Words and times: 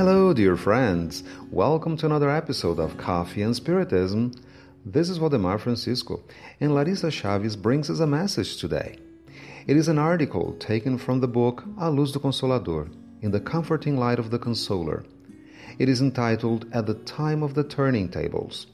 Hello, 0.00 0.32
dear 0.32 0.56
friends. 0.56 1.22
Welcome 1.50 1.98
to 1.98 2.06
another 2.06 2.30
episode 2.30 2.78
of 2.78 2.96
Coffee 2.96 3.42
and 3.42 3.54
Spiritism. 3.54 4.32
This 4.82 5.10
is 5.10 5.18
Valdemar 5.18 5.58
Francisco, 5.58 6.22
and 6.58 6.74
Larissa 6.74 7.08
Chaves 7.08 7.54
brings 7.60 7.90
us 7.90 8.00
a 8.00 8.06
message 8.06 8.56
today. 8.56 8.96
It 9.66 9.76
is 9.76 9.88
an 9.88 9.98
article 9.98 10.54
taken 10.54 10.96
from 10.96 11.20
the 11.20 11.28
book 11.28 11.64
A 11.78 11.90
Luz 11.90 12.12
do 12.12 12.18
Consolador, 12.18 12.90
in 13.20 13.30
the 13.30 13.40
comforting 13.40 13.98
light 13.98 14.18
of 14.18 14.30
the 14.30 14.38
Consoler. 14.38 15.04
It 15.78 15.90
is 15.90 16.00
entitled 16.00 16.64
At 16.72 16.86
the 16.86 16.94
Time 16.94 17.42
of 17.42 17.52
the 17.52 17.64
Turning 17.64 18.08
Tables. 18.08 18.68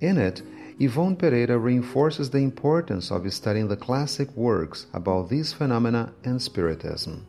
In 0.00 0.16
it, 0.16 0.42
Yvonne 0.78 1.16
Pereira 1.16 1.58
reinforces 1.58 2.30
the 2.30 2.38
importance 2.38 3.10
of 3.10 3.32
studying 3.32 3.66
the 3.66 3.76
classic 3.76 4.30
works 4.36 4.86
about 4.94 5.28
these 5.28 5.52
phenomena 5.52 6.12
and 6.22 6.40
Spiritism. 6.40 7.26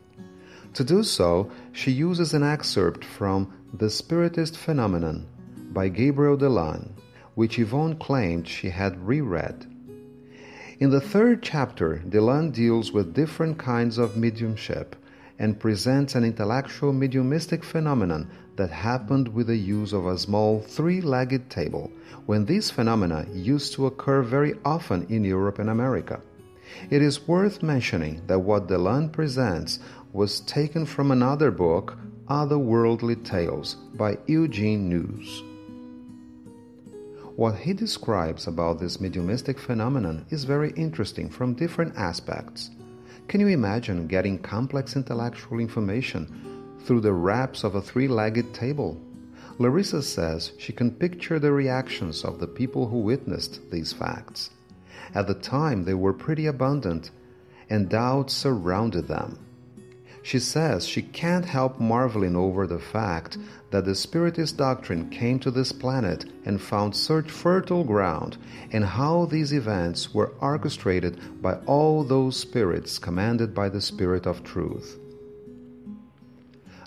To 0.74 0.84
do 0.84 1.02
so, 1.02 1.50
she 1.72 1.90
uses 1.90 2.32
an 2.32 2.42
excerpt 2.42 3.04
from 3.04 3.52
The 3.74 3.90
Spiritist 3.90 4.56
Phenomenon 4.56 5.26
by 5.72 5.88
Gabriel 5.88 6.36
Delanne, 6.36 6.90
which 7.34 7.58
Yvonne 7.58 7.96
claimed 7.96 8.46
she 8.46 8.70
had 8.70 9.06
reread. 9.06 9.66
In 10.78 10.90
the 10.90 11.00
third 11.00 11.42
chapter, 11.42 12.02
Delanne 12.08 12.52
deals 12.52 12.92
with 12.92 13.14
different 13.14 13.58
kinds 13.58 13.98
of 13.98 14.16
mediumship 14.16 14.96
and 15.38 15.58
presents 15.58 16.14
an 16.14 16.24
intellectual 16.24 16.92
mediumistic 16.92 17.64
phenomenon 17.64 18.30
that 18.56 18.70
happened 18.70 19.26
with 19.28 19.48
the 19.48 19.56
use 19.56 19.92
of 19.92 20.06
a 20.06 20.18
small 20.18 20.60
three 20.60 21.00
legged 21.00 21.50
table, 21.50 21.90
when 22.26 22.44
these 22.44 22.70
phenomena 22.70 23.26
used 23.32 23.72
to 23.72 23.86
occur 23.86 24.22
very 24.22 24.54
often 24.64 25.06
in 25.08 25.24
Europe 25.24 25.58
and 25.58 25.70
America. 25.70 26.20
It 26.88 27.02
is 27.02 27.26
worth 27.26 27.62
mentioning 27.62 28.22
that 28.26 28.38
what 28.38 28.68
Delanne 28.68 29.10
presents 29.12 29.80
was 30.12 30.40
taken 30.40 30.84
from 30.84 31.10
another 31.10 31.50
book, 31.50 31.96
Otherworldly 32.28 33.24
Tales, 33.24 33.76
by 33.94 34.18
Eugene 34.26 34.88
Nus. 34.88 35.42
What 37.36 37.56
he 37.56 37.72
describes 37.72 38.46
about 38.46 38.80
this 38.80 39.00
mediumistic 39.00 39.58
phenomenon 39.58 40.26
is 40.30 40.44
very 40.44 40.72
interesting 40.72 41.30
from 41.30 41.54
different 41.54 41.96
aspects. 41.96 42.70
Can 43.28 43.40
you 43.40 43.46
imagine 43.46 44.08
getting 44.08 44.38
complex 44.38 44.96
intellectual 44.96 45.60
information 45.60 46.76
through 46.84 47.00
the 47.00 47.12
raps 47.12 47.62
of 47.62 47.76
a 47.76 47.80
three 47.80 48.08
legged 48.08 48.52
table? 48.52 49.00
Larissa 49.58 50.02
says 50.02 50.52
she 50.58 50.72
can 50.72 50.90
picture 50.90 51.38
the 51.38 51.52
reactions 51.52 52.24
of 52.24 52.40
the 52.40 52.46
people 52.46 52.88
who 52.88 52.98
witnessed 52.98 53.70
these 53.70 53.92
facts. 53.92 54.50
At 55.14 55.26
the 55.26 55.34
time, 55.34 55.84
they 55.84 55.94
were 55.94 56.12
pretty 56.12 56.46
abundant, 56.46 57.10
and 57.68 57.88
doubts 57.88 58.34
surrounded 58.34 59.06
them. 59.06 59.38
She 60.22 60.38
says 60.38 60.86
she 60.86 61.00
can't 61.02 61.46
help 61.46 61.80
marveling 61.80 62.36
over 62.36 62.66
the 62.66 62.78
fact 62.78 63.38
that 63.70 63.86
the 63.86 63.94
Spiritist 63.94 64.56
doctrine 64.56 65.08
came 65.08 65.38
to 65.40 65.50
this 65.50 65.72
planet 65.72 66.26
and 66.44 66.60
found 66.60 66.94
such 66.94 67.30
fertile 67.30 67.84
ground, 67.84 68.36
and 68.70 68.84
how 68.84 69.24
these 69.24 69.52
events 69.52 70.12
were 70.12 70.32
orchestrated 70.40 71.40
by 71.40 71.54
all 71.66 72.04
those 72.04 72.36
spirits 72.36 72.98
commanded 72.98 73.54
by 73.54 73.70
the 73.70 73.80
Spirit 73.80 74.26
of 74.26 74.44
Truth. 74.44 74.98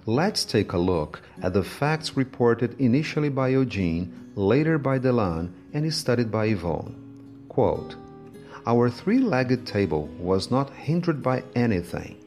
Let's 0.05 0.45
take 0.45 0.73
a 0.73 0.77
look 0.77 1.21
at 1.41 1.53
the 1.53 1.63
facts 1.63 2.15
reported 2.15 2.79
initially 2.79 3.29
by 3.29 3.49
Eugene, 3.49 4.31
later 4.35 4.77
by 4.77 4.99
Delanne, 4.99 5.53
and 5.73 5.91
studied 5.93 6.29
by 6.29 6.45
Yvonne. 6.47 7.45
Quote, 7.49 7.95
Our 8.67 8.89
three 8.89 9.19
legged 9.19 9.65
table 9.65 10.07
was 10.19 10.51
not 10.51 10.69
hindered 10.71 11.23
by 11.23 11.43
anything 11.55 12.17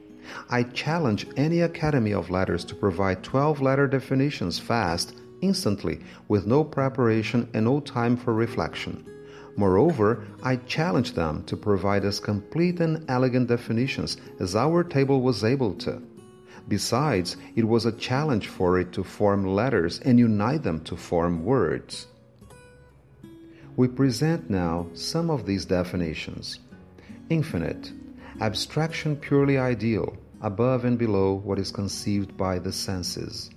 I 0.49 0.63
challenge 0.63 1.27
any 1.35 1.61
Academy 1.61 2.13
of 2.13 2.29
Letters 2.29 2.65
to 2.65 2.75
provide 2.75 3.23
12 3.23 3.61
letter 3.61 3.87
definitions 3.87 4.59
fast, 4.59 5.15
instantly, 5.41 5.99
with 6.27 6.45
no 6.45 6.63
preparation 6.63 7.49
and 7.53 7.65
no 7.65 7.79
time 7.79 8.17
for 8.17 8.33
reflection. 8.33 9.05
Moreover, 9.55 10.25
I 10.43 10.57
challenge 10.57 11.13
them 11.13 11.43
to 11.45 11.57
provide 11.57 12.05
as 12.05 12.19
complete 12.19 12.79
and 12.79 13.03
elegant 13.09 13.47
definitions 13.47 14.17
as 14.39 14.55
our 14.55 14.83
table 14.83 15.21
was 15.21 15.43
able 15.43 15.73
to. 15.75 16.01
Besides, 16.67 17.37
it 17.55 17.67
was 17.67 17.85
a 17.85 17.91
challenge 17.91 18.47
for 18.47 18.77
it 18.79 18.91
to 18.93 19.03
form 19.03 19.45
letters 19.45 19.99
and 19.99 20.19
unite 20.19 20.63
them 20.63 20.81
to 20.81 20.95
form 20.95 21.43
words. 21.43 22.07
We 23.75 23.87
present 23.87 24.49
now 24.49 24.87
some 24.93 25.29
of 25.29 25.45
these 25.45 25.65
definitions 25.65 26.59
infinite, 27.29 27.91
abstraction 28.39 29.15
purely 29.15 29.57
ideal, 29.57 30.15
above 30.41 30.85
and 30.85 30.97
below 30.97 31.33
what 31.33 31.57
is 31.57 31.71
conceived 31.71 32.37
by 32.37 32.59
the 32.59 32.71
senses. 32.71 33.49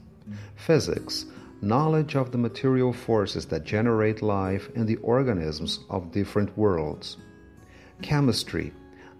Physics, 0.56 1.26
knowledge 1.60 2.16
of 2.16 2.32
the 2.32 2.38
material 2.38 2.92
forces 2.92 3.46
that 3.46 3.64
generate 3.64 4.22
life 4.22 4.70
and 4.74 4.86
the 4.86 4.96
organisms 4.96 5.80
of 5.90 6.12
different 6.12 6.56
worlds. 6.56 7.18
Chemistry, 8.00 8.72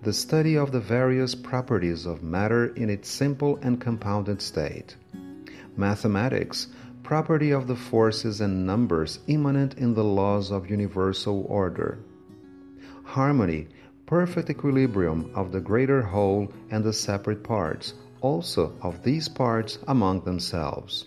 the 0.03 0.13
study 0.13 0.57
of 0.57 0.73
the 0.73 0.81
various 0.81 1.35
properties 1.35 2.07
of 2.07 2.23
matter 2.23 2.69
in 2.75 2.89
its 2.89 3.11
simple 3.11 3.59
and 3.61 3.79
compounded 3.79 4.41
state. 4.41 4.97
Mathematics, 5.77 6.69
property 7.03 7.51
of 7.51 7.67
the 7.67 7.77
forces 7.77 8.41
and 8.41 8.67
numbers 8.67 9.19
immanent 9.27 9.75
in 9.75 9.93
the 9.93 10.05
laws 10.05 10.51
of 10.51 10.71
universal 10.71 11.45
order. 11.49 11.99
Harmony, 13.05 13.69
perfect 14.11 14.51
equilibrium 14.51 15.31
of 15.37 15.53
the 15.53 15.61
greater 15.61 16.03
whole 16.03 16.53
and 16.73 16.83
the 16.83 16.93
separate 16.93 17.45
parts, 17.45 17.95
also 18.21 18.73
of 18.83 19.05
these 19.05 19.29
parts 19.29 19.79
among 19.87 20.21
themselves. 20.23 21.05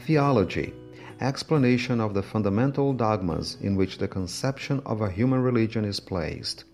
Theology, 0.00 0.74
explanation 1.22 2.02
of 2.02 2.12
the 2.12 2.22
fundamental 2.22 2.92
dogmas 2.92 3.56
in 3.62 3.76
which 3.76 3.96
the 3.96 4.06
conception 4.06 4.78
of 4.84 5.00
a 5.00 5.10
human 5.10 5.42
religion 5.42 5.86
is 5.86 6.00
placed. 6.00 6.64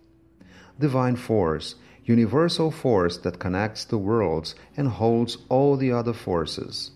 Divine 0.80 1.14
force, 1.14 1.76
universal 2.04 2.72
force 2.72 3.16
that 3.18 3.38
connects 3.38 3.84
the 3.84 3.96
worlds 3.98 4.56
and 4.76 4.88
holds 4.88 5.38
all 5.48 5.76
the 5.76 5.92
other 5.92 6.12
forces. 6.12 6.90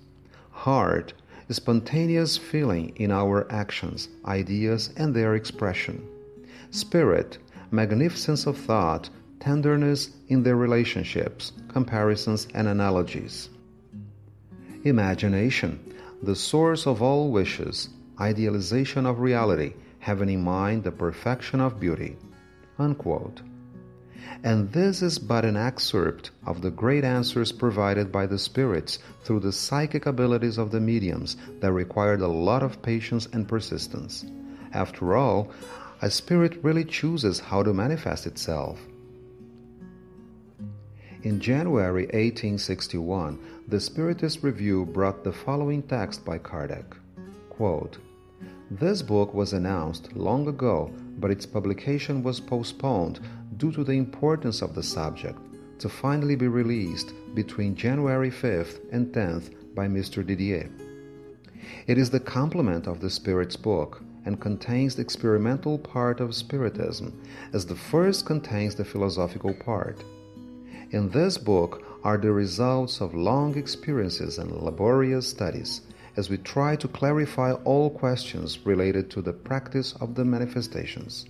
Heart, 0.50 1.12
spontaneous 1.48 2.36
feeling 2.36 2.92
in 2.96 3.12
our 3.12 3.46
actions, 3.52 4.08
ideas, 4.24 4.90
and 4.96 5.14
their 5.14 5.36
expression. 5.36 6.04
Spirit, 6.72 7.38
magnificence 7.70 8.46
of 8.46 8.56
thought, 8.56 9.10
tenderness 9.40 10.10
in 10.28 10.42
their 10.42 10.56
relationships, 10.56 11.52
comparisons, 11.68 12.48
and 12.54 12.68
analogies. 12.68 13.50
Imagination, 14.84 15.78
the 16.22 16.34
source 16.34 16.86
of 16.86 17.02
all 17.02 17.30
wishes, 17.30 17.88
idealization 18.20 19.06
of 19.06 19.20
reality, 19.20 19.74
having 20.00 20.28
in 20.28 20.42
mind 20.42 20.84
the 20.84 20.90
perfection 20.90 21.60
of 21.60 21.78
beauty. 21.78 22.16
Unquote. 22.78 23.42
And 24.44 24.70
this 24.72 25.02
is 25.02 25.18
but 25.18 25.44
an 25.44 25.56
excerpt 25.56 26.30
of 26.46 26.62
the 26.62 26.70
great 26.70 27.02
answers 27.02 27.50
provided 27.50 28.12
by 28.12 28.26
the 28.26 28.38
spirits 28.38 29.00
through 29.24 29.40
the 29.40 29.52
psychic 29.52 30.06
abilities 30.06 30.58
of 30.58 30.70
the 30.70 30.80
mediums 30.80 31.36
that 31.60 31.72
required 31.72 32.20
a 32.20 32.28
lot 32.28 32.62
of 32.62 32.80
patience 32.80 33.26
and 33.32 33.48
persistence. 33.48 34.24
After 34.72 35.16
all, 35.16 35.50
a 36.00 36.10
spirit 36.10 36.62
really 36.62 36.84
chooses 36.84 37.40
how 37.40 37.62
to 37.62 37.72
manifest 37.74 38.26
itself. 38.26 38.78
In 41.24 41.40
January 41.40 42.04
1861, 42.04 43.38
the 43.66 43.80
Spiritist 43.80 44.44
Review 44.44 44.86
brought 44.86 45.24
the 45.24 45.32
following 45.32 45.82
text 45.82 46.24
by 46.24 46.38
Kardec 46.38 46.84
Quote, 47.50 47.98
This 48.70 49.02
book 49.02 49.34
was 49.34 49.52
announced 49.52 50.14
long 50.14 50.46
ago, 50.46 50.92
but 51.18 51.32
its 51.32 51.44
publication 51.44 52.22
was 52.22 52.38
postponed 52.38 53.18
due 53.56 53.72
to 53.72 53.82
the 53.82 53.98
importance 53.98 54.62
of 54.62 54.76
the 54.76 54.82
subject 54.82 55.38
to 55.80 55.88
finally 55.88 56.36
be 56.36 56.46
released 56.46 57.12
between 57.34 57.74
January 57.74 58.30
5th 58.30 58.78
and 58.92 59.12
10th 59.12 59.74
by 59.74 59.88
Mr. 59.88 60.24
Didier. 60.24 60.70
It 61.88 61.98
is 61.98 62.10
the 62.10 62.20
complement 62.20 62.86
of 62.86 63.00
the 63.00 63.10
Spirit's 63.10 63.56
book, 63.56 64.02
and 64.28 64.38
contains 64.42 64.94
the 64.94 65.00
experimental 65.00 65.78
part 65.78 66.20
of 66.20 66.34
Spiritism, 66.34 67.10
as 67.54 67.64
the 67.64 67.74
first 67.74 68.26
contains 68.26 68.74
the 68.74 68.84
philosophical 68.84 69.54
part. 69.54 70.04
In 70.90 71.08
this 71.08 71.38
book 71.38 71.82
are 72.04 72.18
the 72.18 72.30
results 72.30 73.00
of 73.00 73.14
long 73.14 73.56
experiences 73.56 74.36
and 74.36 74.52
laborious 74.52 75.26
studies, 75.26 75.80
as 76.18 76.28
we 76.28 76.36
try 76.36 76.76
to 76.76 76.88
clarify 76.88 77.52
all 77.64 77.88
questions 77.88 78.66
related 78.66 79.10
to 79.12 79.22
the 79.22 79.32
practice 79.32 79.94
of 79.98 80.14
the 80.14 80.26
manifestations. 80.26 81.24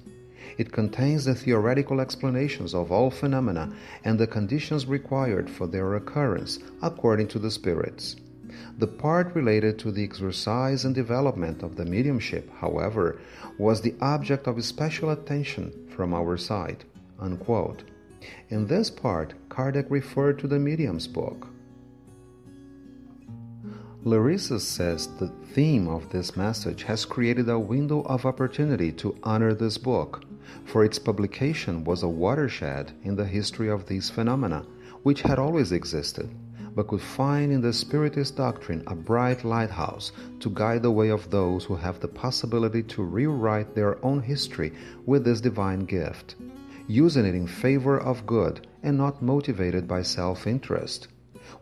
It 0.56 0.72
contains 0.72 1.24
the 1.24 1.36
theoretical 1.36 2.00
explanations 2.00 2.74
of 2.74 2.90
all 2.90 3.12
phenomena 3.12 3.72
and 4.02 4.18
the 4.18 4.26
conditions 4.26 4.86
required 4.86 5.48
for 5.48 5.68
their 5.68 5.94
occurrence 5.94 6.58
according 6.82 7.28
to 7.28 7.38
the 7.38 7.52
spirits. 7.52 8.16
The 8.78 8.86
part 8.86 9.34
related 9.34 9.78
to 9.80 9.90
the 9.90 10.04
exercise 10.04 10.84
and 10.84 10.94
development 10.94 11.62
of 11.62 11.76
the 11.76 11.84
mediumship, 11.84 12.50
however, 12.58 13.18
was 13.58 13.80
the 13.80 13.94
object 14.00 14.46
of 14.46 14.64
special 14.64 15.10
attention 15.10 15.72
from 15.88 16.14
our 16.14 16.36
side. 16.36 16.84
Unquote. 17.18 17.82
In 18.48 18.66
this 18.66 18.90
part, 18.90 19.34
Kardec 19.48 19.86
referred 19.90 20.38
to 20.40 20.48
the 20.48 20.58
medium's 20.58 21.06
book. 21.06 21.48
Larissa 24.04 24.60
says 24.60 25.08
the 25.18 25.28
theme 25.52 25.88
of 25.88 26.08
this 26.10 26.36
message 26.36 26.84
has 26.84 27.04
created 27.04 27.48
a 27.48 27.58
window 27.58 28.02
of 28.02 28.24
opportunity 28.24 28.92
to 28.92 29.16
honor 29.22 29.52
this 29.52 29.76
book, 29.76 30.24
for 30.64 30.84
its 30.84 30.98
publication 30.98 31.84
was 31.84 32.02
a 32.02 32.08
watershed 32.08 32.92
in 33.02 33.16
the 33.16 33.26
history 33.26 33.68
of 33.68 33.86
these 33.86 34.08
phenomena, 34.08 34.64
which 35.02 35.22
had 35.22 35.38
always 35.38 35.72
existed, 35.72 36.30
but 36.74 36.88
could 36.88 37.00
find 37.00 37.52
in 37.52 37.60
the 37.60 37.72
Spiritist 37.72 38.36
doctrine 38.36 38.82
a 38.86 38.94
bright 38.94 39.44
lighthouse 39.44 40.12
to 40.40 40.50
guide 40.50 40.82
the 40.82 40.90
way 40.90 41.08
of 41.08 41.30
those 41.30 41.64
who 41.64 41.76
have 41.76 42.00
the 42.00 42.08
possibility 42.08 42.82
to 42.82 43.02
rewrite 43.02 43.74
their 43.74 44.04
own 44.04 44.22
history 44.22 44.72
with 45.06 45.24
this 45.24 45.40
divine 45.40 45.84
gift, 45.84 46.36
using 46.86 47.24
it 47.24 47.34
in 47.34 47.46
favor 47.46 47.98
of 47.98 48.26
good 48.26 48.66
and 48.82 48.96
not 48.96 49.22
motivated 49.22 49.86
by 49.86 50.02
self 50.02 50.46
interest. 50.46 51.08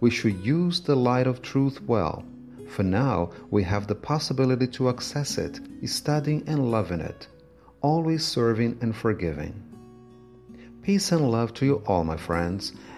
We 0.00 0.10
should 0.10 0.44
use 0.44 0.80
the 0.80 0.96
light 0.96 1.26
of 1.26 1.42
truth 1.42 1.80
well 1.82 2.24
for 2.68 2.82
now, 2.82 3.30
we 3.50 3.62
have 3.62 3.86
the 3.86 3.94
possibility 3.94 4.66
to 4.66 4.88
access 4.88 5.38
it, 5.38 5.60
studying 5.86 6.42
and 6.46 6.70
loving 6.70 7.00
it, 7.00 7.28
always 7.80 8.24
serving 8.24 8.78
and 8.80 8.94
forgiving. 8.94 9.62
Peace 10.82 11.10
and 11.12 11.30
love 11.30 11.54
to 11.54 11.64
you 11.64 11.82
all, 11.86 12.04
my 12.04 12.16
friends, 12.16 12.72